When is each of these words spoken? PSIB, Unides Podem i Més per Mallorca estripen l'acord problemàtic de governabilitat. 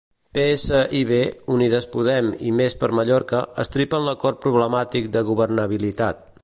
PSIB, 0.35 1.11
Unides 1.57 1.85
Podem 1.97 2.31
i 2.51 2.55
Més 2.61 2.77
per 2.85 2.91
Mallorca 3.01 3.45
estripen 3.67 4.09
l'acord 4.09 4.45
problemàtic 4.47 5.13
de 5.19 5.27
governabilitat. 5.33 6.31